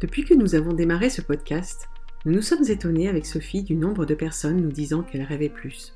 [0.00, 1.88] Depuis que nous avons démarré ce podcast,
[2.24, 5.92] nous nous sommes étonnés avec Sophie du nombre de personnes nous disant qu'elles rêvaient plus.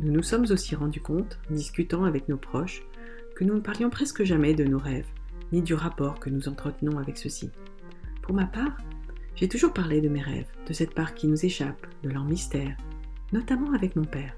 [0.00, 2.82] Nous nous sommes aussi rendus compte, discutant avec nos proches,
[3.36, 5.06] que nous ne parlions presque jamais de nos rêves,
[5.52, 7.50] ni du rapport que nous entretenons avec ceux-ci.
[8.20, 8.78] Pour ma part,
[9.36, 12.76] j'ai toujours parlé de mes rêves, de cette part qui nous échappe, de leur mystère,
[13.32, 14.36] notamment avec mon père.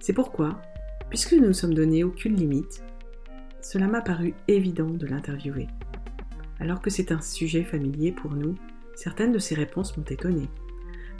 [0.00, 0.60] C'est pourquoi,
[1.08, 2.82] puisque nous ne nous sommes donné aucune limite,
[3.60, 5.68] cela m'a paru évident de l'interviewer.
[6.60, 8.56] Alors que c'est un sujet familier pour nous,
[8.94, 10.48] certaines de ses réponses m'ont étonné.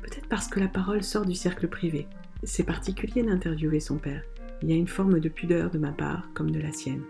[0.02, 2.06] Peut-être parce que la parole sort du cercle privé.
[2.42, 4.22] C'est particulier d'interviewer son père.
[4.62, 7.04] Il y a une forme de pudeur de ma part comme de la sienne.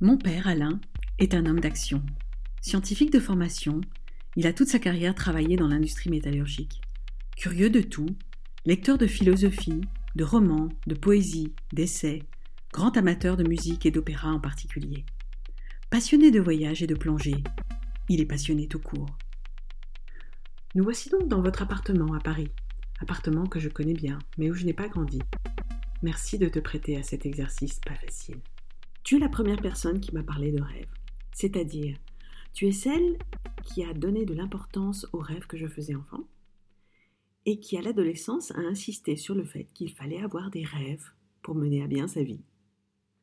[0.00, 0.80] Mon père, Alain,
[1.18, 2.02] est un homme d'action.
[2.60, 3.80] Scientifique de formation,
[4.36, 6.80] il a toute sa carrière travaillé dans l'industrie métallurgique.
[7.36, 8.08] Curieux de tout,
[8.64, 9.82] lecteur de philosophie,
[10.16, 12.22] de romans, de poésie, d'essais,
[12.72, 15.04] grand amateur de musique et d'opéra en particulier.
[15.90, 17.44] Passionné de voyage et de plongée,
[18.08, 19.10] il est passionné tout court.
[20.74, 22.48] Nous voici donc dans votre appartement à Paris,
[22.98, 25.18] appartement que je connais bien, mais où je n'ai pas grandi.
[26.02, 28.40] Merci de te prêter à cet exercice pas facile.
[29.04, 30.88] Tu es la première personne qui m'a parlé de rêve,
[31.34, 31.98] c'est-à-dire,
[32.54, 33.18] tu es celle
[33.64, 36.24] qui a donné de l'importance aux rêves que je faisais enfant
[37.44, 41.10] et qui à l'adolescence a insisté sur le fait qu'il fallait avoir des rêves
[41.42, 42.40] pour mener à bien sa vie.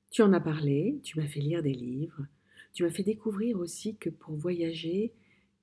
[0.10, 2.26] Tu en as parlé, tu m'as fait lire des livres,
[2.74, 5.14] tu m'as fait découvrir aussi que pour voyager,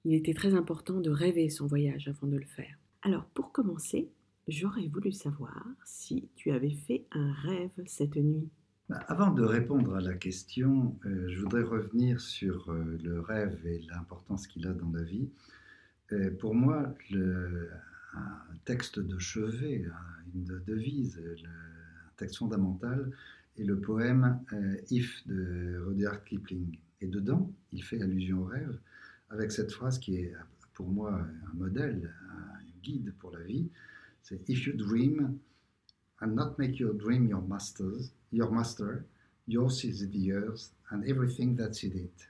[0.05, 2.78] il était très important de rêver son voyage avant de le faire.
[3.03, 4.08] Alors pour commencer,
[4.48, 8.48] j'aurais voulu savoir si tu avais fait un rêve cette nuit.
[8.88, 13.58] Bah, avant de répondre à la question, euh, je voudrais revenir sur euh, le rêve
[13.66, 15.28] et l'importance qu'il a dans la vie.
[16.12, 17.69] Euh, pour moi, le,
[18.14, 19.84] un texte de chevet,
[20.34, 23.10] une devise, un texte fondamental,
[23.56, 26.78] et le poème euh, If de Rudyard Kipling.
[27.00, 28.78] Et dedans, il fait allusion au rêve
[29.31, 30.33] avec cette phrase qui est
[30.75, 33.71] pour moi un modèle, un guide pour la vie.
[34.22, 35.39] C'est If you dream
[36.21, 39.05] and not make your dream your master's, your master,
[39.47, 42.28] yours is the earth and everything that's in it.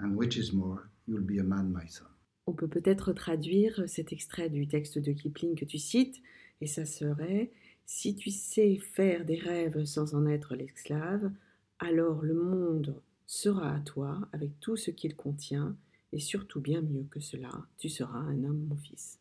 [0.00, 2.06] And which is more, you'll be a man, my son.
[2.46, 6.20] On peut peut-être traduire cet extrait du texte de Kipling que tu cites,
[6.60, 7.52] et ça serait
[7.94, 11.30] si tu sais faire des rêves sans en être l'esclave,
[11.78, 15.76] alors le monde sera à toi avec tout ce qu'il contient,
[16.12, 19.20] et surtout bien mieux que cela, tu seras un homme, mon fils.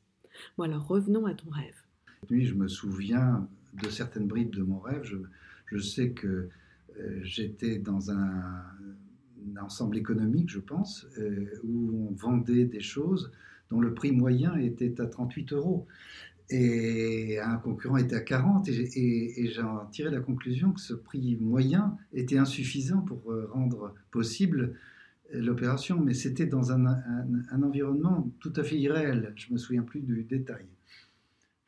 [0.57, 1.75] Alors revenons à ton rêve.
[2.21, 5.03] Cette nuit, je me souviens de certaines bribes de mon rêve.
[5.65, 6.47] Je, sais que
[6.97, 8.63] euh, j'étais dans un,
[9.61, 13.31] ensemble économique, je pense, euh, où on vendait des choses
[13.69, 15.87] dont le prix moyen était à 38 euros
[16.51, 21.97] et un concurrent était à 40 et, j'en tiré la conclusion que ce prix moyen
[22.13, 24.75] était insuffisant pour euh, rendre possible
[25.33, 26.85] euh, l'opération, mais c'était dans un,
[27.63, 29.33] environnement tout à fait irréel.
[29.37, 30.65] Je me souviens plus du détail.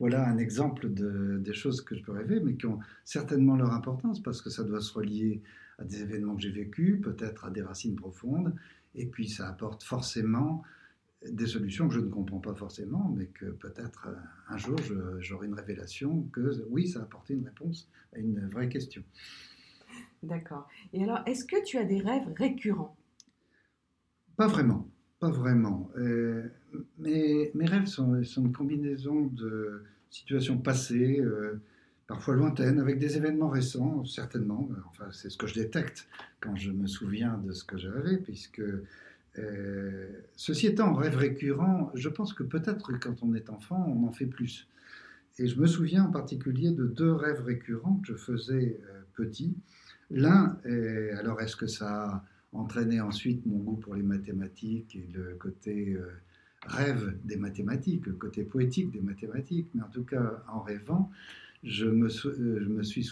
[0.00, 3.72] Voilà un exemple de, des choses que je peux rêver, mais qui ont certainement leur
[3.72, 5.40] importance parce que ça doit se relier
[5.78, 8.54] à des événements que j'ai vécus, peut-être à des racines profondes,
[8.94, 10.62] et puis ça apporte forcément
[11.30, 14.14] des solutions que je ne comprends pas forcément, mais que peut-être euh,
[14.48, 14.76] un jour
[15.20, 19.02] j'aurai une révélation que oui, ça a apporté une réponse à une vraie question.
[20.22, 20.68] D'accord.
[20.92, 22.96] Et alors, est-ce que tu as des rêves récurrents?
[24.36, 24.88] Pas vraiment,
[25.20, 25.90] pas vraiment.
[25.96, 26.48] Euh,
[26.98, 31.60] mes, rêves sont, une combinaison de situations passées, euh,
[32.06, 34.68] parfois lointaines, avec des événements récents, certainement.
[34.88, 36.08] Enfin, c'est ce que je détecte
[36.40, 38.62] quand je me souviens de ce que j'avais, puisque
[39.38, 44.12] euh, ceci étant, rêve récurrent, je pense que peut-être quand on est enfant, on en
[44.12, 44.68] fait plus.
[45.38, 49.56] Et je me souviens en particulier de deux rêves récurrents que je faisais euh, petit.
[50.10, 50.58] L'un,
[51.18, 52.24] alors est-ce que ça a
[52.54, 56.06] entraîné ensuite mon goût pour les mathématiques et le côté euh,
[56.66, 61.10] rêve des mathématiques, le côté poétique des mathématiques, mais en tout cas en rêvant,
[61.62, 62.08] je me
[62.82, 63.10] suis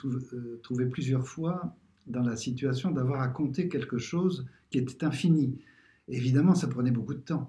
[0.63, 1.77] trouvé plusieurs fois
[2.07, 5.59] dans la situation d'avoir à compter quelque chose qui était infini.
[6.09, 7.49] Évidemment, ça prenait beaucoup de temps.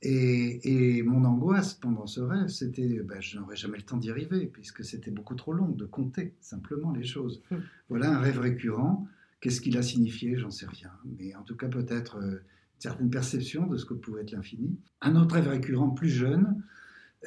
[0.00, 4.46] Et, mon angoisse pendant ce rêve, c'était ben, je n'aurais jamais le temps d'y arriver,
[4.46, 7.42] puisque c'était beaucoup trop long de compter simplement les choses.
[7.50, 7.56] Hmm.
[7.88, 9.06] Voilà un rêve récurrent.
[9.40, 10.36] Qu'est-ce qu'il a signifié?
[10.38, 10.90] J'en sais rien.
[11.18, 14.78] Mais en tout cas, peut-être euh, une certaine perception de ce que pouvait être l'infini.
[15.00, 16.62] Un autre rêve récurrent plus jeune,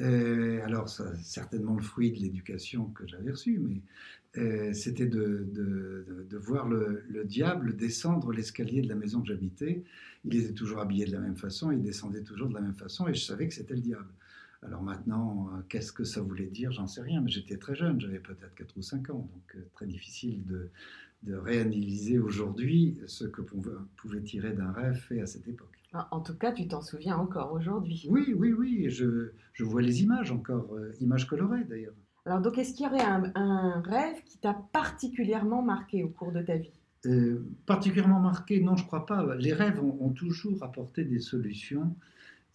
[0.00, 3.82] euh, alors, c'est certainement le fruit de l'éducation que j'avais reçue, mais
[4.38, 5.46] euh, c'était de,
[6.38, 9.84] voir le, diable descendre l'escalier de la maison que j'habitais.
[10.24, 13.06] Il était toujours habillé de la même façon, il descendait toujours de la même façon,
[13.08, 14.08] et je savais que c'était le diable.
[14.62, 16.72] Alors maintenant, euh, qu'est-ce que ça voulait dire?
[16.72, 19.86] J'en sais rien, mais j'étais très jeune, j'avais peut-être 4 ou 5 ans, donc très
[19.86, 20.70] difficile de,
[21.22, 25.68] de réanalyser aujourd'hui ce que pouvait tirer d'un rêve fait à cette époque.
[25.92, 28.06] Ah, en tout cas, tu t'en souviens encore aujourd'hui.
[28.08, 31.94] Oui, oui, oui, je, je vois les images encore, euh, images colorées d'ailleurs.
[32.24, 36.40] Alors donc, est-ce qu'il y aurait un, rêve qui t'a particulièrement marqué au cours de
[36.40, 36.72] ta vie?
[37.06, 39.34] Euh, Particulièrement marqué, non, je crois pas.
[39.36, 41.94] Les rêves ont, toujours apporté des solutions.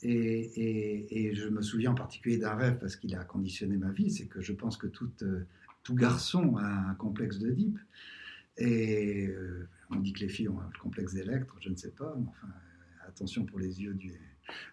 [0.04, 4.12] Et, et, je me souviens en particulier d'un rêve parce qu'il a conditionné ma vie,
[4.12, 5.46] c'est que je pense que tout, euh,
[5.84, 7.80] tout garçon a un complexe d'Oedipe.
[8.58, 9.30] Et
[9.92, 12.48] on dit que les filles ont un complexe d'Électre, je ne sais pas, mais enfin,
[13.08, 14.20] attention pour les yeux du,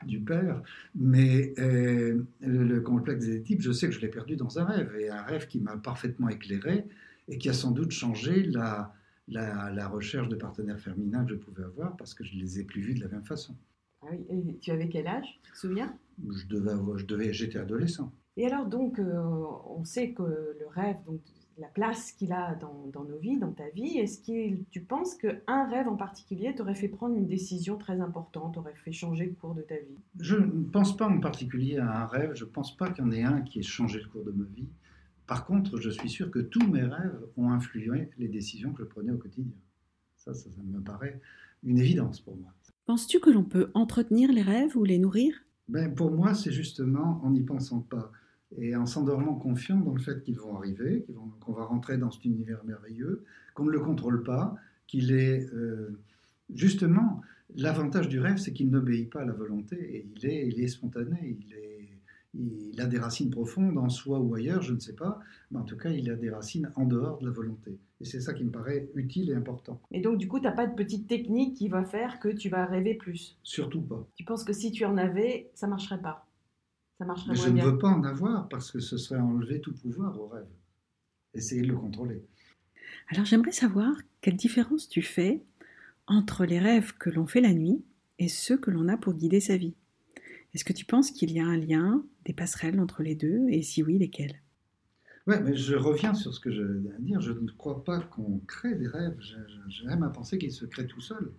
[0.05, 0.63] du père,
[0.95, 4.95] mais euh, le complexe des types, je sais que je l'ai perdu dans un rêve,
[4.99, 6.87] et un rêve qui m'a parfaitement éclairé
[7.29, 8.93] et qui a sans doute changé la,
[9.29, 12.65] la, recherche de partenaires féminins que je pouvais avoir parce que je ne les ai
[12.65, 13.57] plus vus de la même façon.
[14.03, 15.97] Ah oui, et tu avais quel âge, tu te souviens?
[16.19, 18.13] Je devais, je devais, J'étais adolescent.
[18.37, 19.17] Et alors donc, euh,
[19.67, 21.21] on sait que le rêve, donc
[21.59, 25.69] la place qu'il a dans, nos vies, dans ta vie Est-ce que tu penses qu'un
[25.69, 29.55] rêve en particulier t'aurait fait prendre une décision très importante, t'aurait fait changer le cours
[29.55, 29.99] de ta vie?
[30.21, 33.09] Je ne pense pas en particulier à un rêve, je ne pense pas qu'il y
[33.09, 34.69] en ait un qui ait changé le cours de ma vie.
[35.27, 38.89] Par contre, je suis sûr que tous mes rêves ont influé les décisions que je
[38.89, 39.55] prenais au quotidien.
[40.17, 41.21] Ça, ça, me paraît
[41.63, 42.53] une évidence pour moi.
[42.87, 45.35] Penses-tu que l'on peut entretenir les rêves ou les nourrir?
[45.69, 48.13] Ben, Pour moi, c'est justement en n'y pensant pas
[48.59, 51.05] et en s'endormant confiant dans le fait qu'ils vont arriver,
[51.41, 53.25] qu'on va rentrer dans cet univers merveilleux,
[53.55, 54.55] qu'on ne le contrôle pas,
[54.87, 55.99] qu'il est euh,
[56.53, 57.21] justement
[57.57, 60.69] l'avantage du rêve, c'est qu'il n'obéit pas à la volonté et il est, il est
[60.69, 61.89] spontané, il, est,
[62.35, 65.21] il a des racines profondes en soi ou ailleurs, je ne sais pas,
[65.51, 67.79] mais en tout cas il a des racines en dehors de la volonté.
[68.01, 69.81] Et c'est ça qui me paraît utile et important.
[69.91, 72.49] Et donc du coup, tu n'as pas de petite technique qui va faire que tu
[72.49, 73.39] vas rêver plus?
[73.43, 74.07] Surtout pas.
[74.17, 76.27] Tu penses que si tu en avais, ça marcherait pas?
[77.29, 80.29] Mais je ne veux pas en avoir parce que ce serait enlever tout pouvoir au
[80.29, 80.47] rêve.
[81.35, 82.23] Essayer de le contrôler.
[83.09, 85.43] Alors j'aimerais savoir quelle différence tu fais
[86.07, 87.83] entre les rêves que l'on fait la nuit
[88.19, 89.75] et ceux que l'on a pour guider sa vie.
[90.55, 93.49] Est-ce que tu penses qu'il y a un lien, des passerelles entre les deux?
[93.49, 94.41] Et si oui, lesquelles?
[95.27, 97.21] Oui, mais je reviens sur ce que je viens de dire.
[97.21, 99.17] Je ne crois pas qu'on crée des rêves.
[99.69, 101.33] J'aime à penser qu'ils se créent tout seuls.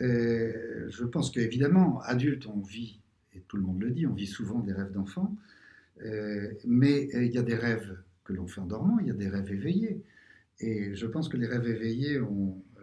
[0.00, 3.00] je pense qu'évidemment, adulte, on vit
[3.34, 5.36] et tout le monde le dit, on vit souvent des rêves d'enfants,
[6.02, 9.10] euh, mais euh, il y a des rêves que l'on fait en dormant, il y
[9.10, 10.02] a des rêves éveillés.
[10.60, 12.82] Et je pense que les rêves éveillés, on, euh,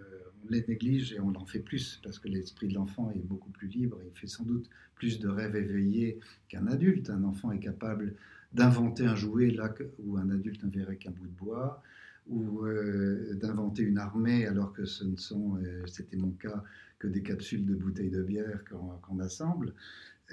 [0.49, 3.67] les néglige et on en fait plus parce que l'esprit de l'enfant est beaucoup plus
[3.67, 3.97] libre.
[4.05, 7.09] Il fait sans doute plus de rêves éveillés qu'un adulte.
[7.09, 8.13] Un enfant est capable
[8.53, 11.81] d'inventer un jouet là où un adulte ne verrait qu'un bout de bois,
[12.27, 12.63] ou
[13.33, 15.57] d'inventer une armée alors que ce ne sont,
[15.87, 16.63] c'était mon cas,
[16.99, 18.63] que des capsules de bouteilles de bière
[19.01, 19.73] qu'on assemble.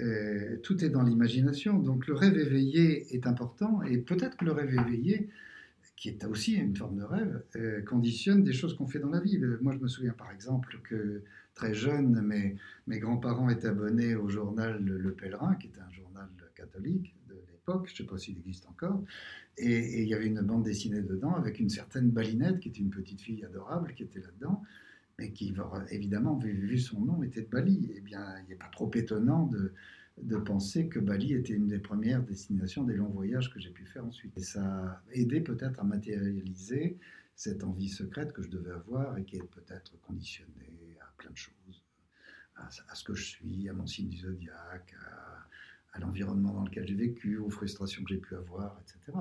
[0.01, 1.77] Euh, tout est dans l'imagination.
[1.79, 5.29] Donc le rêve éveillé est important et peut-être que le rêve éveillé,
[5.95, 9.19] qui est aussi une forme de rêve, euh, conditionne des choses qu'on fait dans la
[9.19, 9.37] vie.
[9.37, 11.23] Euh, moi, je me souviens par exemple que
[11.53, 17.15] très jeune, mes, grands-parents étaient abonnés au journal Le Pèlerin, qui était un journal catholique
[17.27, 19.03] de l'époque, je ne sais pas s'il existe encore,
[19.57, 22.79] et, et il y avait une bande dessinée dedans avec une certaine Balinette, qui était
[22.79, 24.63] une petite fille adorable, qui était là-dedans
[25.19, 25.53] mais qui,
[25.91, 27.91] évidemment, vu, son nom, était de Bali.
[27.95, 32.23] Eh bien, il n'est pas trop étonnant de, penser que Bali était une des premières
[32.23, 34.37] destinations des longs voyages que j'ai pu faire ensuite.
[34.37, 36.97] Et ça a aidé peut-être à matérialiser
[37.35, 41.37] cette envie secrète que je devais avoir et qui est peut-être conditionnée à plein de
[41.37, 41.83] choses,
[42.55, 44.95] à, ce que je suis, à mon signe du zodiaque,
[45.93, 49.17] à, l'environnement dans lequel j'ai vécu, aux frustrations que j'ai pu avoir, etc.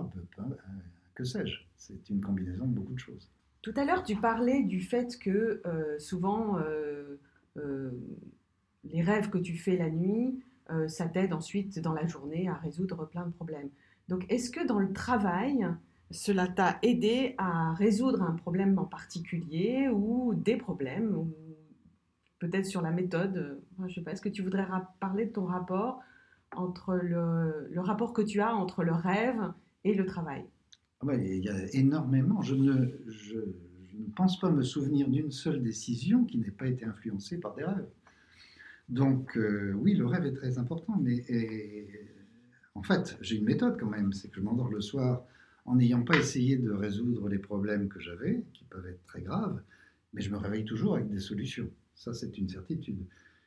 [1.15, 3.29] que sais-je C'est une combinaison de beaucoup de choses.
[3.69, 7.21] Tout à l'heure, tu parlais du fait que euh, souvent, euh,
[7.59, 7.91] euh,
[8.85, 10.43] les rêves que tu fais la nuit,
[10.87, 13.69] ça t'aide ensuite dans la journée à résoudre plein de problèmes.
[14.09, 15.67] Donc, est-ce que dans le travail,
[16.11, 21.31] cela t'a aidé à résoudre un problème en particulier ou des problèmes, ou
[22.39, 23.61] peut-être sur la méthode?
[23.81, 24.67] Je ne sais pas, est-ce que tu voudrais
[24.99, 26.01] parler de ton rapport
[26.57, 29.53] entre le, le rapport que tu as entre le rêve
[29.85, 30.47] et le travail?
[31.01, 32.43] Ah il y a énormément.
[32.43, 36.85] Je ne, je, ne pense pas me souvenir d'une seule décision qui n'ait pas été
[36.85, 37.89] influencée par des rêves.
[38.89, 41.25] Donc euh, oui, le rêve est très important, mais
[42.75, 45.25] en fait, j'ai une méthode quand même, c'est que je m'endors le soir
[45.65, 49.61] en n'ayant pas essayé de résoudre les problèmes que j'avais, qui peuvent être très graves,
[50.15, 51.69] mais je me réveille toujours avec des solutions.
[51.95, 53.05] Ça, c'est une certitude.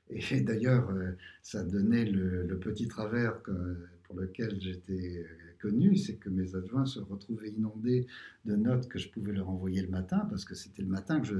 [0.10, 3.78] Et d'ailleurs, euh, ça donnait le, le, petit travers que,
[4.12, 5.26] pour lequel j'étais
[5.62, 8.08] connu, c'est que mes adjoints se retrouvaient inondés
[8.46, 11.28] de notes que je pouvais leur envoyer le matin, parce que c'était le matin que
[11.28, 11.36] je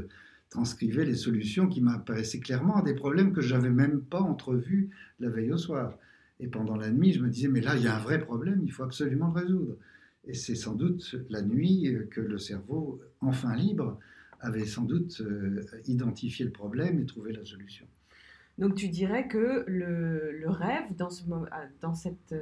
[0.50, 4.90] transcrivais les solutions qui m'apparaissaient clairement à des problèmes que je n'avais même pas entrevus
[5.20, 5.98] la veille au soir.
[6.40, 8.62] Et pendant la nuit, je me disais, mais là, il y a un vrai problème,
[8.64, 9.78] il faut absolument le résoudre.
[10.24, 14.00] Et c'est sans doute la nuit que le cerveau, enfin libre,
[14.40, 15.22] avait sans doute
[15.88, 17.86] identifié le problème et trouvé la solution.
[18.62, 21.10] Donc tu dirais que le, rêve, dans,
[21.82, 22.34] dans cette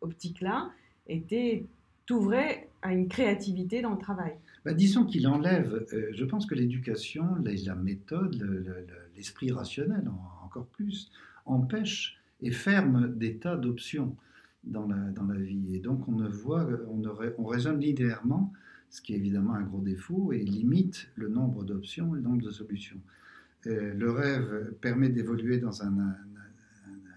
[0.00, 0.70] optique-là,
[1.08, 1.66] était
[2.06, 6.54] t'ouvrait à une créativité dans le travail bah, Disons qu'il enlève, euh, je pense que
[6.54, 10.04] l'éducation, la, méthode, l'esprit rationnel
[10.44, 11.10] encore plus,
[11.46, 14.16] empêche et ferme des tas d'options
[14.64, 15.76] dans la, vie.
[15.76, 17.02] Et donc on ne voit, on,
[17.38, 18.52] on raisonne linéairement,
[18.90, 22.50] ce qui est évidemment un gros défaut, et limite le nombre d'options, le nombre de
[22.50, 23.00] solutions.
[23.66, 26.14] Euh, le rêve permet d'évoluer dans un,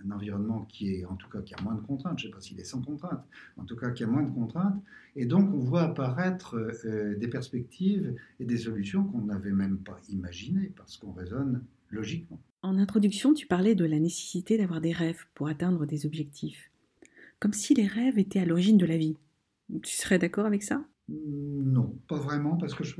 [0.05, 2.19] un environnement qui est, en tout cas, qui a moins de contraintes.
[2.19, 3.25] Je ne sais pas s'il est sans contraintes,
[3.57, 4.81] en tout cas, qui a moins de contraintes.
[5.15, 9.99] Et donc, on voit apparaître euh, des perspectives et des solutions qu'on n'avait même pas
[10.09, 12.39] imaginées parce qu'on raisonne logiquement.
[12.61, 16.71] En introduction, tu parlais de la nécessité d'avoir des rêves pour atteindre des objectifs.
[17.39, 19.17] Comme si les rêves étaient à l'origine de la vie.
[19.83, 20.83] Tu serais d'accord avec ça?
[21.09, 22.95] Non, pas vraiment, parce que je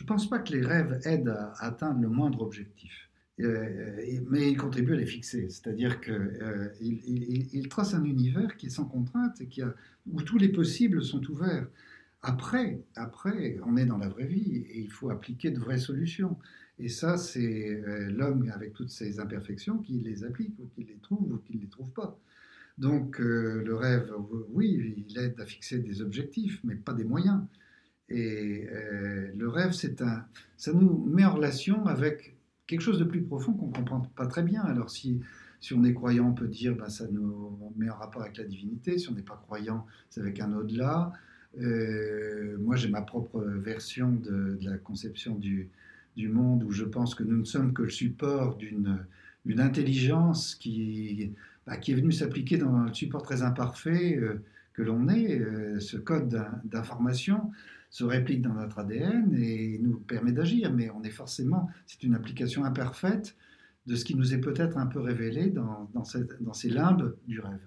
[0.00, 3.10] ne pense pas que les rêves aident à atteindre le moindre objectif.
[3.40, 5.48] Euh, mais il contribue à les fixer.
[5.48, 9.74] C'est-à-dire qu'il euh, il, trace un univers qui est sans contrainte et qui a,
[10.10, 11.66] où tous les possibles sont ouverts.
[12.22, 16.38] Après, après, on est dans la vraie vie et il faut appliquer de vraies solutions.
[16.78, 20.98] Et ça, c'est euh, l'homme avec toutes ses imperfections qui les applique, ou qui les
[21.02, 22.18] trouve, ou qui ne les trouve pas.
[22.78, 24.10] Donc le rêve,
[24.48, 27.42] oui, il aide à fixer des objectifs, mais pas des moyens.
[28.08, 28.66] Et
[29.34, 30.24] le rêve, c'est un,
[30.56, 34.26] ça nous met en relation avec quelque chose de plus profond qu'on ne comprend pas
[34.26, 34.62] très bien.
[34.62, 35.20] Alors si,
[35.60, 38.44] si on est croyant, on peut dire ben, ça nous met en rapport avec la
[38.44, 38.98] divinité.
[38.98, 41.12] Si on n'est pas croyant, c'est avec un au-delà.
[41.60, 45.70] Euh, moi, j'ai ma propre version de, la conception du,
[46.16, 49.04] du, monde où je pense que nous ne sommes que le support d'une
[49.44, 51.32] une intelligence qui,
[51.66, 54.42] bah, qui est venue s'appliquer dans le support très imparfait euh,
[54.72, 57.50] que l'on est, euh, ce code d'information
[57.92, 62.14] se réplique dans notre ADN et nous permet d'agir, mais on est forcément, c'est une
[62.14, 63.36] application imparfaite
[63.86, 67.14] de ce qui nous est peut-être un peu révélé dans, dans, cette, dans ces limbes
[67.28, 67.60] du rêve.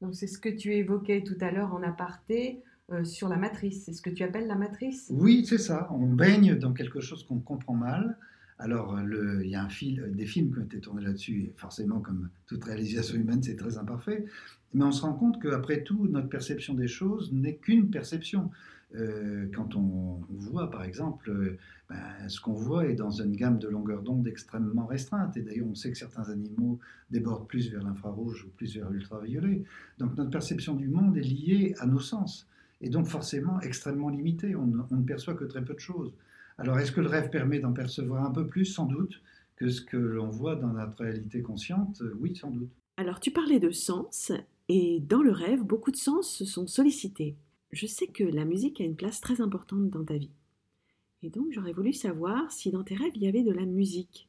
[0.00, 2.62] Donc c'est ce que tu évoquais tout à l'heure en aparté
[2.92, 5.08] euh, sur la matrice, c'est ce que tu appelles la matrice?
[5.10, 8.16] Oui, c'est ça, on baigne dans quelque chose qu'on comprend mal.
[8.58, 12.00] Alors, il y a un fil, des films qui ont été tournés là-dessus, et forcément,
[12.00, 14.26] comme toute réalisation humaine, c'est très imparfait.
[14.72, 18.50] Mais on se rend compte qu'après tout, notre perception des choses n'est qu'une perception.
[18.96, 23.58] Euh, quand on, voit, par exemple, euh, ben, ce qu'on voit est dans une gamme
[23.58, 25.36] de longueur d'onde extrêmement restreinte.
[25.36, 26.78] Et d'ailleurs, on sait que certains animaux
[27.10, 29.62] débordent plus vers l'infrarouge ou plus vers l'ultraviolet.
[29.98, 32.48] Donc notre perception du monde est liée à nos sens.
[32.80, 34.56] Et donc forcément extrêmement limitée.
[34.56, 36.12] On, ne perçoit que très peu de choses.
[36.58, 38.64] Alors est-ce que le rêve permet d'en percevoir un peu plus?
[38.64, 39.22] Sans doute.
[39.56, 42.70] Que ce que l'on voit dans notre réalité consciente Oui, sans doute.
[42.96, 44.32] Alors tu parlais de sens.
[44.68, 47.36] Et dans le rêve, beaucoup de sens se sont sollicités
[47.72, 50.30] je sais que la musique a une place très importante dans ta vie.
[51.22, 54.28] Et donc j'aurais voulu savoir si dans tes rêves il y avait de la musique.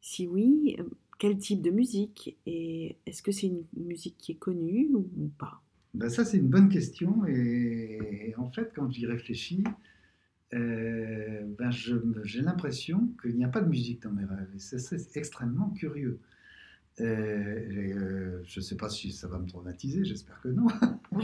[0.00, 0.84] Si oui, euh,
[1.18, 5.62] quel type de musique Et est-ce que c'est une musique qui est connue ou pas?
[5.94, 9.64] Ben Ça c'est une bonne question et en fait quand j'y réfléchis,
[10.54, 15.16] euh, ben j'ai l'impression qu'il n'y a pas de musique dans mes rêves et c'est
[15.16, 16.20] extrêmement curieux.
[17.00, 20.66] Euh, je ne sais pas si ça va me traumatiser, j'espère que non.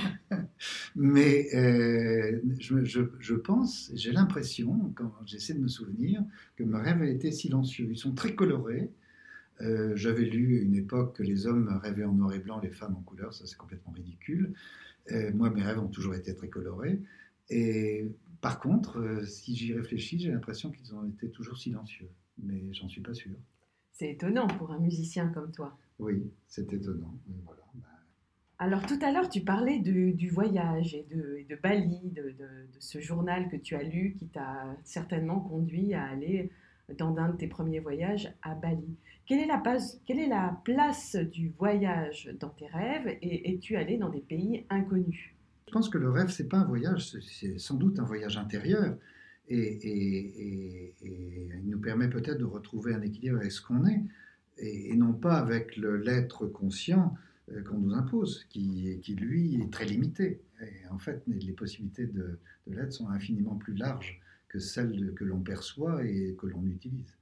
[0.96, 2.84] Mais euh, je,
[3.18, 6.22] je, pense, j'ai l'impression, quand j'essaie de me souvenir,
[6.56, 7.88] que mes rêves été silencieux.
[7.90, 8.90] Ils sont très colorés.
[9.60, 12.70] Euh, j'avais lu à une époque que les hommes rêvaient en noir et blanc, les
[12.70, 13.34] femmes en couleur.
[13.34, 14.54] Ça, c'est complètement ridicule.
[15.34, 17.00] moi, mes rêves ont toujours été très colorés.
[17.50, 18.06] Et
[18.40, 22.08] par contre, si j'y réfléchis, j'ai l'impression qu'ils ont été toujours silencieux.
[22.42, 23.32] Mais j'en suis pas sûr.
[23.94, 25.78] C'est étonnant pour un musicien comme toi.
[26.00, 27.14] Oui, c'est étonnant.
[27.44, 27.62] Voilà.
[27.74, 27.86] Ben.
[28.58, 32.34] Alors tout à l'heure, tu parlais du voyage et de, Bali, de,
[32.80, 36.50] ce journal que tu as lu qui t'a certainement conduit à aller
[36.98, 38.96] dans un de tes premiers voyages à Bali.
[39.26, 43.76] Quelle est la place, quelle est la place du voyage dans tes rêves et es-tu
[43.76, 45.34] allé dans des pays inconnus?
[45.68, 48.96] Je pense que le rêve, c'est pas un voyage, c'est sans doute un voyage intérieur
[49.48, 54.02] et, il nous permet peut-être de retrouver un équilibre avec ce qu'on est,
[54.58, 57.14] et, non pas avec l'être conscient
[57.52, 60.40] euh, qu'on nous impose, qui, qui, lui est très limité.
[60.62, 65.24] Et en fait, les possibilités de, de l'être sont infiniment plus larges que celles que
[65.24, 67.16] l'on perçoit et que l'on utilise.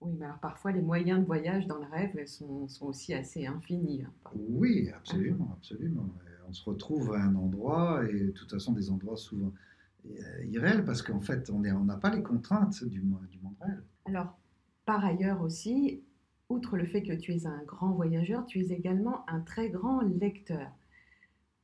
[0.00, 3.46] Oui, mais alors parfois les moyens de voyage dans le rêve sont, sont aussi assez
[3.46, 4.02] infinis.
[4.02, 6.08] Hein, oui, absolument, absolument.
[6.48, 9.52] On se retrouve à un endroit, et de toute façon des endroits souvent
[10.48, 13.82] irréel parce qu'en fait, on n'a pas les contraintes du, du monde réel.
[14.06, 14.38] Alors,
[14.84, 16.02] par ailleurs aussi,
[16.48, 20.00] outre le fait que tu es un grand voyageur, tu es également un très grand
[20.00, 20.70] lecteur.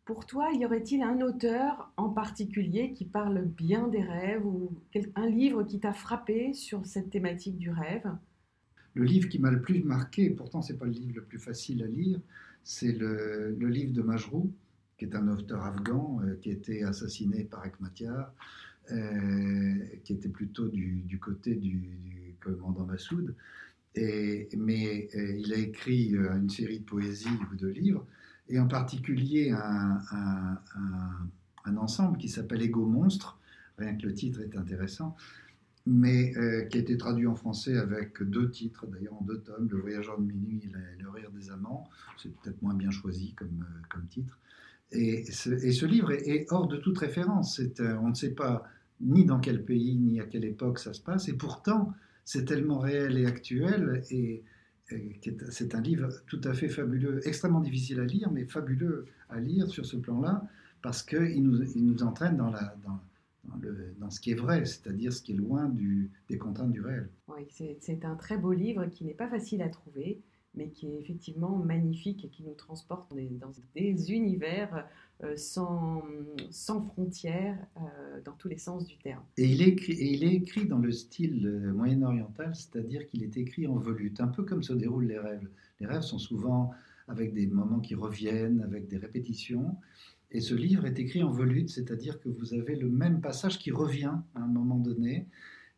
[0.05, 4.71] Pour toi, y aurait-il un auteur en particulier qui parle bien des rêves ou
[5.15, 8.07] un livre qui t'a frappé sur cette thématique du rêve?
[8.93, 11.83] Le livre qui m'a le plus marqué, pourtant c'est pas le livre le plus facile
[11.83, 12.21] à lire,
[12.63, 14.53] c'est le, livre de Majrou,
[15.05, 18.33] qui est un auteur afghan euh, qui a été assassiné par Ekmatyar,
[18.91, 23.35] euh, qui était plutôt du, côté du, commandant Massoud.
[23.97, 28.07] Mais euh, il a écrit une série de poésies ou de livres
[28.49, 30.59] et en particulier un,
[31.77, 33.39] ensemble qui s'appelle Ego Monstre,
[33.79, 35.17] rien que le titre est intéressant,
[35.87, 36.33] mais
[36.69, 40.19] qui a été traduit en français avec deux titres, d'ailleurs en deux tomes, Le Voyageur
[40.19, 44.39] de minuit et Le rire des amants, c'est peut-être moins bien choisi comme titre.
[44.93, 48.65] Et ce, livre est, hors de toute référence, euh, on ne sait pas
[49.01, 51.93] ni dans quel pays, ni à quelle époque ça se passe, et pourtant
[52.25, 54.43] c'est tellement réel et actuel, et
[55.51, 59.69] c'est un livre tout à fait fabuleux, extrêmement difficile à lire, mais fabuleux à lire
[59.69, 60.47] sur ce plan-là,
[60.83, 63.01] parce qu'il nous, il nous entraîne dans, la, dans,
[63.61, 66.83] le, dans, ce qui est vrai, c'est-à-dire ce qui est loin du, des contraintes du
[66.83, 67.09] réel.
[67.29, 67.47] Oui,
[67.81, 70.21] c'est un très beau livre qui n'est pas facile à trouver,
[70.57, 74.87] mais qui est effectivement magnifique et qui nous transporte dans des univers
[75.23, 76.03] euh, sans,
[76.51, 79.23] sans frontières euh, dans tous les sens du terme.
[79.37, 83.37] Et il est écrit, il est écrit dans le style euh, moyen-oriental, c'est-à-dire qu'il est
[83.37, 85.49] écrit en volute, un peu comme se déroulent les rêves.
[85.81, 86.73] Les rêves sont souvent
[87.07, 89.77] avec des moments qui reviennent, avec des répétitions.
[90.31, 93.71] Et ce livre est écrit en volute, c'est-à-dire que vous avez le même passage qui
[93.71, 95.29] revient à un moment donné,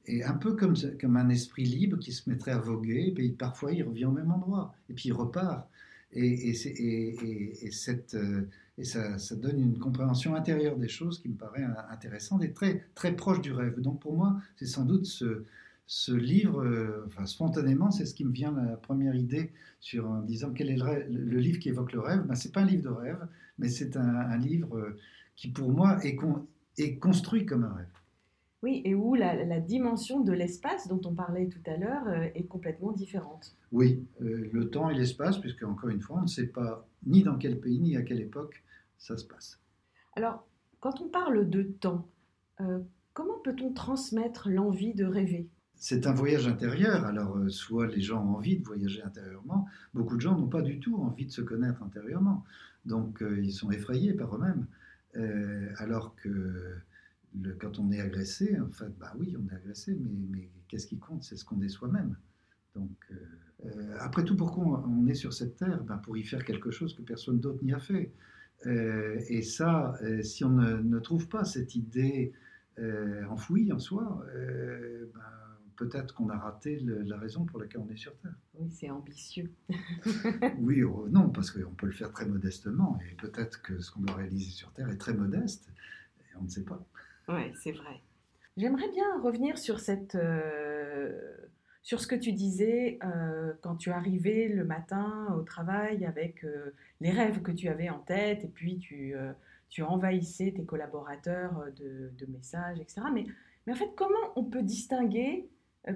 [0.06, 0.74] et un peu comme,
[1.16, 4.30] un esprit libre qui se mettrait à voguer, et puis parfois il revient au même
[4.30, 5.68] endroit, et puis il repart.
[6.12, 13.16] Et, et ça, donne une compréhension intérieure des choses qui me paraît intéressante et très,
[13.16, 13.80] proche du rêve.
[13.80, 15.44] Donc pour moi, c'est sans doute ce,
[15.86, 20.22] ce livre, euh, enfin spontanément, c'est ce qui me vient la première idée sur en
[20.22, 22.24] disant quel est le, livre qui évoque le rêve.
[22.26, 23.26] Ben, c'est pas un livre de rêve,
[23.58, 24.96] mais c'est un, livre euh,
[25.34, 27.86] qui pour moi est construit comme un rêve.
[28.62, 32.46] Oui, et où la, dimension de l'espace dont on parlait tout à l'heure euh, est
[32.46, 33.56] complètement différente.
[33.70, 37.36] Oui, le temps et l'espace, puisque encore une fois, on ne sait pas ni dans
[37.36, 38.62] quel pays ni à quelle époque
[38.98, 39.60] ça se passe.
[40.14, 40.46] Alors,
[40.80, 42.08] quand on parle de temps,
[42.60, 42.80] euh,
[43.12, 45.48] comment peut-on transmettre l'envie de rêver?
[45.74, 47.04] C'est un voyage intérieur.
[47.04, 50.62] Alors, euh, soit les gens ont envie de voyager intérieurement, beaucoup de gens n'ont pas
[50.62, 52.44] du tout envie de se connaître intérieurement.
[52.84, 54.66] Donc, euh, ils sont effrayés par eux-mêmes.
[55.78, 56.76] alors que
[57.58, 60.98] quand on est agressé, en fait, bah oui, on est agressé, mais, mais qu'est-ce qui
[60.98, 61.22] compte?
[61.22, 62.16] C'est ce qu'on est soi-même.
[62.74, 63.12] Donc,
[63.98, 65.82] après tout, pourquoi on est sur cette terre?
[65.84, 68.12] Ben, Pour y faire quelque chose que personne d'autre n'y a fait.
[68.64, 72.32] Euh, et ça, euh, si on ne, trouve pas cette idée
[72.78, 74.24] euh, enfouie en soi,
[75.14, 75.20] ben,
[75.76, 78.34] peut-être qu'on a raté la raison pour laquelle on est sur Terre.
[78.54, 79.52] Oui, c'est ambitieux.
[80.58, 84.00] oui, oh, non, parce qu'on peut le faire très modestement, et peut-être que ce qu'on
[84.00, 85.68] doit réaliser sur Terre est très modeste,
[86.20, 86.84] et on ne sait pas.
[87.28, 88.00] Oui, c'est vrai.
[88.56, 90.16] J'aimerais bien revenir sur cette
[91.86, 96.74] sur ce que tu disais euh, quand tu arrivais le matin au travail avec euh,
[97.00, 99.32] les rêves que tu avais en tête et puis tu, euh,
[99.68, 103.02] tu envahissais tes collaborateurs de, messages, etc.
[103.14, 103.24] Mais,
[103.66, 105.48] mais, en fait, comment on peut distinguer,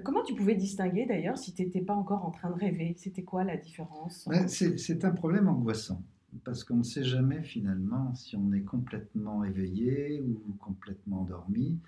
[0.05, 2.95] comment tu pouvais distinguer d'ailleurs si tu n'étais pas encore en train de rêver?
[2.97, 4.29] C'était quoi la différence?
[4.29, 6.01] Ben, C'est un problème angoissant
[6.43, 11.79] parce qu'on ne sait jamais finalement si on est complètement éveillé ou complètement endormi.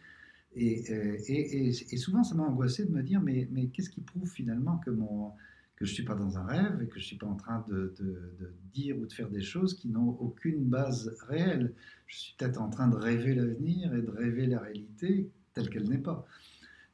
[0.56, 4.78] Euh, et, et, souvent, ça m'a angoissé de me dire, mais, qu'est-ce qui prouve finalement
[4.78, 7.36] que, je ne suis pas dans un rêve et que je ne suis pas en
[7.36, 7.94] train de,
[8.74, 11.74] dire ou de faire des choses qui n'ont aucune base réelle?
[12.08, 15.90] Je suis peut-être en train de rêver l'avenir et de rêver la réalité telle qu'elle
[15.90, 16.26] n'est pas.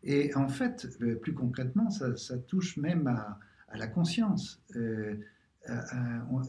[0.04, 4.62] Et en fait, euh, plus concrètement, ça, touche même à, à la conscience.
[4.78, 5.16] Euh,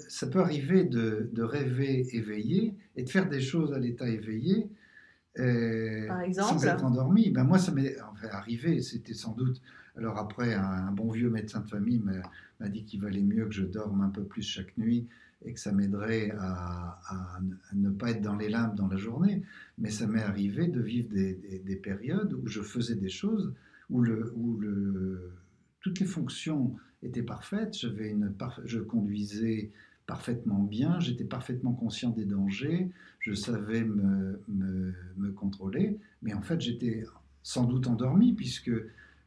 [0.09, 4.71] ça peut arriver de, de, rêver éveillé et de faire des choses à l'état éveillé
[5.39, 7.31] euh, Par exemple Sans être endormi.
[7.31, 9.61] Ben moi, ça m'est enfin, arrivé, c'était sans doute.
[9.97, 12.03] Alors après, un, bon vieux médecin de famille
[12.61, 15.09] m'a dit qu'il valait mieux que je dorme un peu plus chaque nuit
[15.45, 17.39] et que ça m'aiderait à,
[17.75, 19.43] ne pas être dans les limbes dans la journée.
[19.79, 23.55] Mais ça m'est arrivé de vivre des, périodes où je faisais des choses
[23.89, 25.33] où, le, où le,
[25.81, 27.77] toutes les fonctions étaient parfaites.
[27.77, 28.33] J'avais une,
[28.65, 29.71] je conduisais
[30.07, 36.61] parfaitement bien, j'étais parfaitement conscient des dangers, je savais me, me, contrôler, mais en fait
[36.61, 37.05] j'étais
[37.45, 38.73] sans doute endormi puisque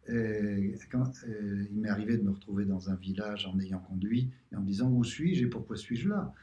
[0.10, 4.30] euh, quand, euh, il m'est arrivé de me retrouver dans un village en ayant conduit
[4.52, 6.34] et en me disant où suis-je et pourquoi suis-je là?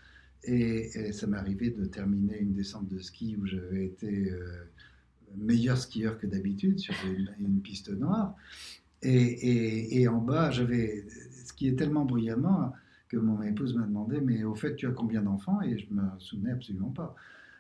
[0.45, 4.64] Et, ça m'est arrivé de terminer une descente de ski où j'avais été euh,
[5.37, 6.95] meilleur skieur que d'habitude sur
[7.38, 8.35] une, piste noire.
[9.03, 11.07] Et, en bas, j'avais
[11.67, 12.73] est tellement bruyamment
[13.09, 15.61] que mon épouse m'a demandé, mais au fait, tu as combien d'enfants?
[15.63, 17.15] Et je me souvenais absolument pas.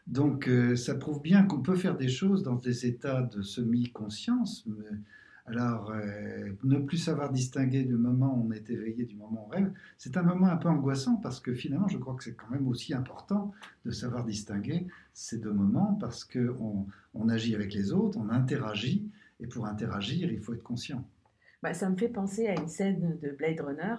[0.06, 4.66] Donc, euh, ça prouve bien qu'on peut faire des choses dans des états de semi-conscience.
[5.46, 9.46] Alors, euh, ne plus savoir distinguer le moment où on est éveillé du moment où
[9.46, 12.34] on rêve, c'est un moment un peu angoissant parce que finalement, je crois que c'est
[12.34, 13.52] quand même aussi important
[13.84, 19.10] de savoir distinguer ces deux moments parce qu'on on agit avec les autres, on interagit,
[19.40, 21.04] et pour interagir, il faut être conscient.
[21.62, 23.96] Bah, ça me fait penser à une scène de Blade Runner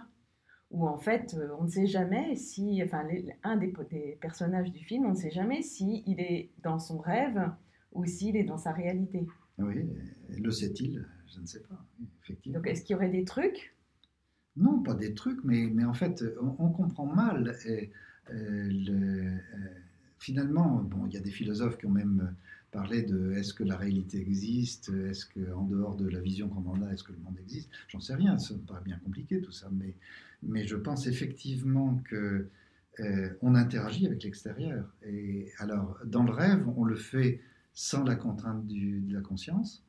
[0.71, 3.05] où en fait, euh, on ne sait jamais si, enfin,
[3.43, 3.73] un des,
[4.21, 7.51] personnages du film, on ne sait jamais si il est dans son rêve
[7.91, 9.27] ou s'il est dans sa réalité.
[9.57, 9.85] Oui,
[10.29, 11.05] le sait-il?
[11.27, 11.85] Je ne sais pas,
[12.23, 12.59] effectivement.
[12.59, 13.75] Donc, est-ce qu'il y aurait des trucs?
[14.55, 17.55] Non, pas des trucs, mais, mais en fait, on, comprend mal.
[17.65, 17.91] Et,
[18.29, 19.37] le, euh,
[20.21, 22.33] finalement, bon, il y a des philosophes qui ont même
[22.71, 26.81] parler de est-ce que la réalité existe, est-ce qu'en dehors de la vision qu'on en
[26.83, 27.69] a, est-ce que le monde existe?
[27.89, 29.95] J'en sais rien, ça me paraît bien compliqué tout ça, mais,
[30.43, 32.47] mais je pense effectivement que
[32.99, 34.85] euh, on interagit avec l'extérieur.
[35.03, 37.41] Et alors, dans le rêve, on le fait
[37.73, 39.83] sans la contrainte de la conscience,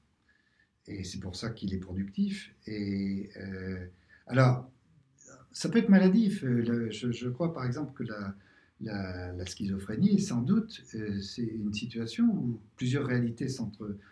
[0.88, 2.54] et c'est pour ça qu'il est productif.
[2.66, 3.84] Et euh,
[4.26, 4.68] alors,
[5.52, 6.42] ça peut être maladif.
[6.42, 8.34] je, crois par exemple que la,
[8.82, 13.48] la, schizophrénie, sans doute, euh, c'est une situation où plusieurs réalités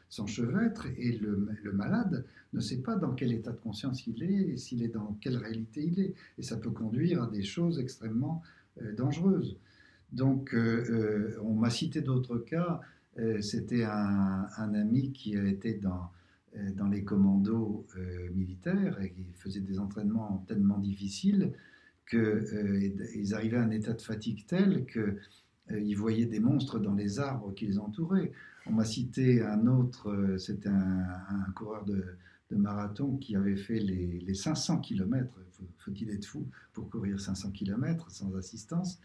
[0.08, 4.56] s'enchevêtrent et le, malade ne sait pas dans quel état de conscience il est et
[4.56, 6.14] s'il est dans quelle réalité il est.
[6.38, 8.42] Et ça peut conduire à des choses extrêmement
[8.80, 9.56] euh, dangereuses.
[10.12, 12.80] Donc, euh, on m'a cité d'autres cas.
[13.40, 16.10] C'était un, ami qui était dans,
[16.74, 17.86] dans les commandos
[18.34, 21.52] militaires et qui faisait des entraînements tellement difficiles
[22.10, 25.14] qu'ils euh, arrivaient à un état de fatigue tel qu'ils
[25.70, 28.32] euh, voyaient des monstres dans les arbres qui les entouraient.
[28.66, 32.04] On m'a cité un autre, euh, c'était un, coureur de,
[32.52, 35.38] marathon qui avait fait les, 500 km.
[35.78, 39.00] Faut-il être fou pour courir 500 km sans assistance?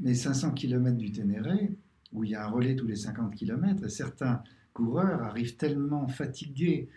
[0.00, 1.72] Mais 500 km du Ténéré,
[2.12, 4.42] où il y a un relais tous les 50 km, et certains
[4.74, 6.90] coureurs arrivent tellement fatigués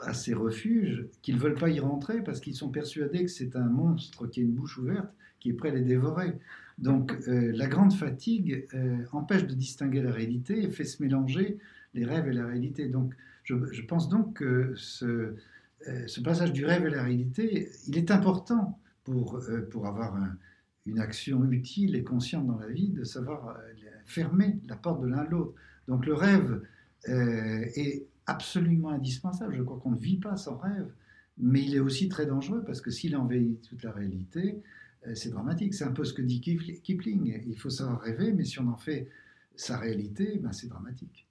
[0.00, 3.56] à ces refuges qu'ils ne veulent pas y rentrer parce qu'ils sont persuadés que c'est
[3.56, 5.08] un monstre qui a une bouche ouverte
[5.40, 6.34] qui est prêt à les dévorer.
[6.78, 11.58] Donc euh, la grande fatigue euh, empêche de distinguer la réalité et fait se mélanger
[11.94, 12.88] les rêves et la réalité.
[12.88, 15.34] Donc je, pense donc que ce,
[15.88, 20.16] euh, passage du rêve à la réalité, il est important pour, pour avoir
[20.86, 23.58] une action utile et consciente dans la vie, de savoir
[24.04, 25.54] fermer la porte de l'un à l'autre.
[25.88, 26.62] Donc le rêve
[27.08, 29.54] est absolument indispensable.
[29.56, 30.92] Je crois qu'on ne vit pas sans rêve,
[31.38, 34.62] mais il est aussi très dangereux parce que s'il envahit toute la réalité,
[35.06, 35.74] euh, c'est dramatique.
[35.74, 37.42] C'est un peu ce que dit Kipling.
[37.46, 39.08] Il faut savoir rêver, mais si on en fait
[39.56, 41.26] sa réalité, ben c'est dramatique.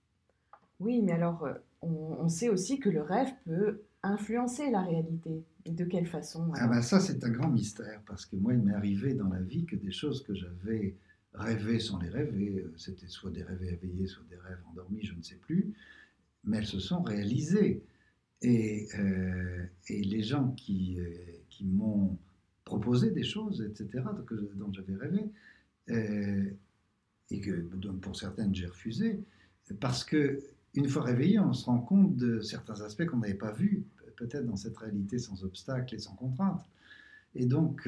[0.80, 5.44] Oui, mais alors euh, on, sait aussi que le rêve peut influencer la réalité.
[5.68, 8.74] De quelle façon ah ben Ça, c'est un grand mystère parce que moi, il m'est
[8.74, 10.96] arrivé dans la vie que des choses que j'avais
[11.36, 15.14] rêvées sans les rêver, euh, c'était soit des rêves éveillés, soit des rêves endormis, je
[15.14, 15.74] ne sais plus,
[16.44, 17.84] mais elles se sont réalisées.
[18.42, 21.10] Et, euh, les gens qui, euh,
[21.50, 22.18] qui m'ont
[22.64, 24.04] proposé des choses, etc.,
[24.56, 25.30] dont j'avais rêvé,
[25.90, 26.50] euh,
[27.30, 27.52] et que
[28.02, 29.24] pour certaines j'ai refusé,
[29.80, 30.40] parce que
[30.74, 34.46] une fois réveillé, on se rend compte de certains aspects qu'on n'avait pas vus, peut-être
[34.46, 36.62] dans cette réalité sans obstacle et sans contrainte.
[37.36, 37.88] Et donc,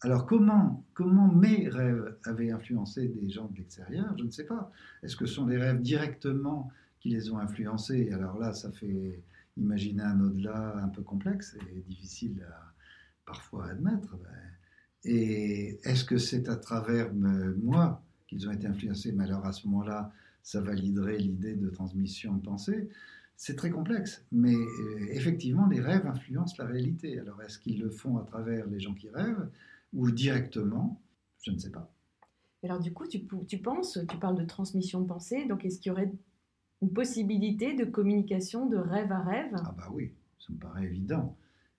[0.00, 4.72] alors comment, comment mes rêves avaient influencé des gens de l'extérieur Je ne sais pas.
[5.02, 8.12] Est-ce que ce sont des rêves directement qui les ont influencés.
[8.12, 9.22] Alors là, ça fait
[9.56, 12.46] imaginer un au-delà un peu complexe et difficile
[13.26, 14.16] parfois à admettre.
[15.04, 19.66] Et est-ce que c'est à travers moi qu'ils ont été influencés Mais alors à ce
[19.66, 22.88] moment-là, ça validerait l'idée de transmission de pensée?
[23.36, 27.18] C'est très complexe, mais euh, effectivement, les rêves influencent la réalité.
[27.18, 29.48] Alors est-ce qu'ils le font à travers les gens qui rêvent
[29.94, 31.00] ou directement?
[31.42, 31.90] Je ne sais pas.
[32.62, 35.88] Alors du coup, tu, tu penses, tu parles de transmission de pensée, donc est-ce qu'il
[35.88, 36.12] y aurait
[36.82, 41.36] une possibilité de communication de rêve à rêve Ah bah oui, ça me paraît évident.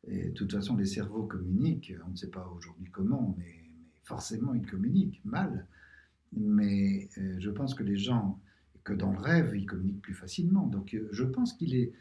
[0.07, 3.61] Et de toute façon, les cerveaux communiquent, on ne sait pas aujourd'hui comment, mais,
[4.03, 5.65] forcément ils communiquent mal.
[6.35, 8.39] Mais euh, je pense que les gens,
[8.83, 10.67] que dans le rêve, ils communiquent plus facilement.
[10.67, 11.93] Donc euh, je pense qu'il est...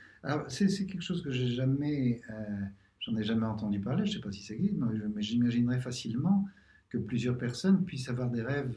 [0.48, 2.20] c'est, quelque chose que j'ai jamais...
[2.30, 2.64] Euh,
[3.00, 4.74] j'en ai jamais entendu parler, je ne sais pas si ça existe,
[5.14, 6.46] mais j'imaginerais facilement
[6.90, 8.76] que plusieurs personnes puissent avoir des rêves,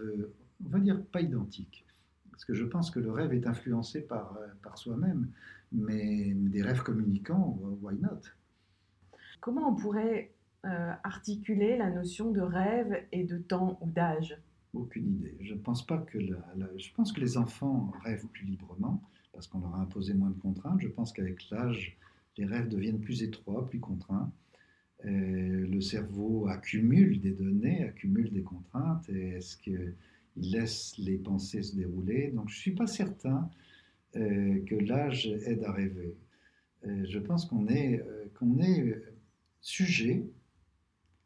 [0.65, 1.85] on va dire, pas identiques.
[2.33, 5.29] Parce que je pense que le rêve est influencé par, euh, par soi-même,
[5.71, 8.21] mais des rêves communicants, why not?
[9.39, 10.31] Comment on pourrait
[10.65, 14.35] euh, articuler la notion de rêve et de temps ou d'âge?
[14.73, 15.37] Aucune idée.
[15.41, 19.75] Je pense pas que je pense que les enfants rêvent plus librement parce qu'on leur
[19.75, 20.81] a imposé moins de contraintes.
[20.81, 21.95] Je pense qu'avec l'âge,
[22.37, 24.31] les rêves deviennent plus étroits, plus contraints.
[25.03, 29.57] le cerveau accumule des données, accumule des contraintes, et est-ce
[30.33, 33.49] qu'il laisse les pensées se dérouler Donc je ne suis pas certain
[34.13, 36.15] que l'âge aide à rêver.
[36.85, 38.03] je pense qu'on est,
[38.35, 38.95] qu'on est
[39.59, 40.23] sujet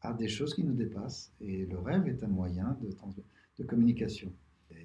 [0.02, 4.32] à des choses qui nous dépassent, et le rêve est un moyen de, communication.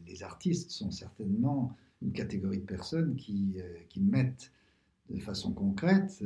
[0.05, 3.55] Les artistes sont certainement une catégorie de personnes qui,
[3.89, 4.51] qui mettent
[5.11, 6.25] de façon concrète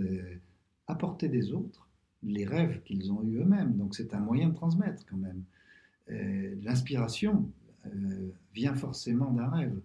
[0.87, 1.87] à portée des autres
[2.23, 3.77] les rêves qu'ils ont eus eux-mêmes.
[3.77, 5.43] Donc c'est un moyen de transmettre quand même.
[6.11, 7.51] Euh, l'inspiration
[7.95, 9.81] euh, vient forcément d'un rêve.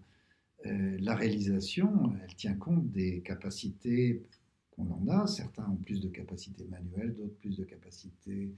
[0.66, 4.24] Euh, la réalisation, elle tient compte des capacités
[4.72, 5.28] qu'on en a.
[5.28, 8.54] Certains ont plus de capacités manuelles, d'autres plus de capacités,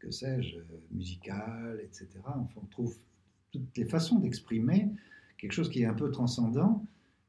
[0.00, 0.58] que sais-je,
[0.90, 2.08] musicales, etc.
[2.26, 2.98] Enfin, on trouve
[3.52, 4.90] toutes les façons d'exprimer
[5.42, 6.86] quelque chose qui est un peu transcendant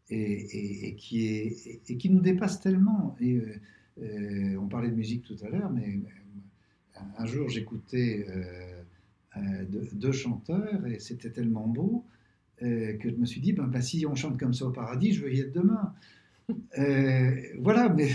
[0.09, 3.15] et, qui, nous dépasse tellement.
[3.21, 8.27] Euh, on parlait de musique tout à l'heure, mais euh, un jour j'écoutais
[9.37, 12.05] euh, deux, chanteurs et c'était tellement beau
[12.59, 15.23] que je me suis dit, ben, ben, si on chante comme ça au paradis, je
[15.23, 15.93] veux y être demain.
[17.59, 18.09] voilà, mais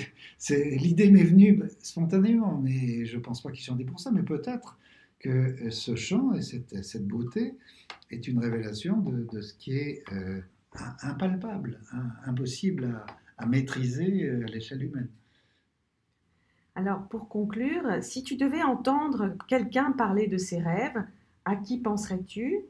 [0.50, 4.78] l'idée m'est venue spontanément, mais je ne pense pas qu'ils chantaient pour ça, mais peut-être
[5.18, 7.56] que ce chant et cette, beauté
[8.10, 10.02] est une révélation de, ce qui est
[11.02, 11.78] impalpable,
[12.24, 13.02] impossible
[13.36, 15.08] à maîtriser à l'échelle humaine.
[16.78, 21.04] Alors, pour conclure, si tu devais entendre quelqu'un parler de ses rêves,
[21.44, 22.60] à qui penserais-tu?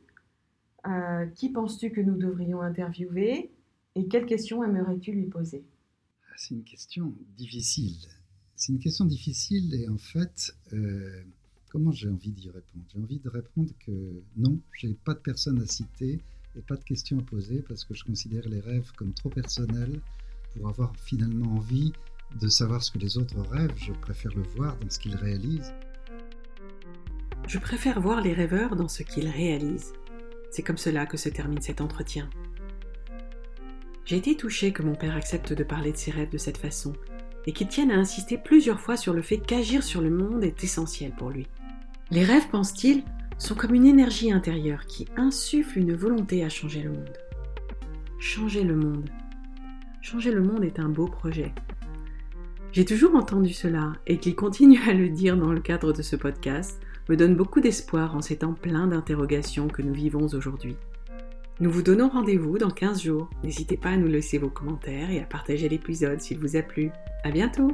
[0.86, 3.50] Euh, Qui penses-tu que nous devrions interviewer?
[3.96, 5.62] Et quelles questions aimerais-tu lui poser?
[6.24, 7.98] Ah, C'est une question difficile.
[8.56, 11.22] C'est une question difficile et en fait, euh,
[11.68, 12.86] comment j'ai envie d'y répondre?
[12.90, 16.22] J'ai envie de répondre que non, j'ai pas de personne à citer
[16.56, 20.00] et pas de questions à poser parce que je considère les rêves comme trop personnels
[20.54, 21.92] pour avoir finalement envie
[22.36, 25.74] de savoir ce que les autres rêvent, je préfère le voir dans ce qu'ils réalisent.
[27.46, 29.92] Je préfère voir les rêveurs dans ce qu'ils réalisent.
[30.50, 32.28] C'est comme cela que se termine cet entretien.
[34.04, 36.92] J'ai été touchée que mon père accepte de parler de ses rêves de cette façon
[37.46, 40.64] et qu'il tienne à insister plusieurs fois sur le fait qu'agir sur le monde est
[40.64, 41.46] essentiel pour lui.
[42.10, 43.02] Les rêves, pense-t-il,
[43.38, 47.18] sont comme une énergie intérieure qui insuffle une volonté à changer le monde.
[48.18, 49.08] Changer le monde.
[50.00, 51.52] Changer le monde est un beau projet,
[52.72, 56.16] j'ai toujours entendu cela et qu'il continue à le dire dans le cadre de ce
[56.16, 60.76] podcast me donne beaucoup d'espoir en ces temps pleins d'interrogations que nous vivons aujourd'hui.
[61.60, 63.30] Nous vous donnons rendez-vous dans 15 jours.
[63.42, 66.90] N'hésitez pas à nous laisser vos commentaires et à partager l'épisode s'il vous a plu.
[67.24, 67.72] À bientôt!